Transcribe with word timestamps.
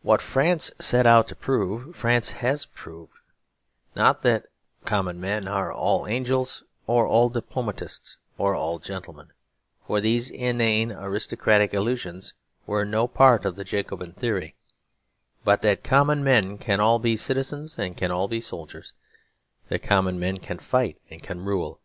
What 0.00 0.22
France 0.22 0.70
set 0.78 1.06
out 1.06 1.26
to 1.28 1.36
prove 1.36 1.94
France 1.94 2.30
has 2.30 2.64
proved; 2.64 3.12
not 3.94 4.22
that 4.22 4.46
common 4.86 5.20
men 5.20 5.46
are 5.46 5.70
all 5.70 6.06
angels, 6.06 6.64
or 6.86 7.06
all 7.06 7.28
diplomatists, 7.28 8.16
or 8.38 8.54
all 8.54 8.78
gentlemen 8.78 9.34
(for 9.86 10.00
these 10.00 10.30
inane 10.30 10.90
aristocratic 10.92 11.74
illusions 11.74 12.32
were 12.66 12.86
no 12.86 13.06
part 13.06 13.44
of 13.44 13.56
the 13.56 13.64
Jacobin 13.64 14.14
theory), 14.14 14.54
but 15.44 15.60
that 15.60 15.84
common 15.84 16.24
men 16.24 16.56
can 16.56 16.80
all 16.80 16.98
be 16.98 17.14
citizens 17.14 17.78
and 17.78 17.98
can 17.98 18.10
all 18.10 18.28
be 18.28 18.40
soldiers; 18.40 18.94
that 19.68 19.82
common 19.82 20.18
men 20.18 20.38
can 20.38 20.58
fight 20.58 20.98
and 21.10 21.22
can 21.22 21.42
rule. 21.44 21.82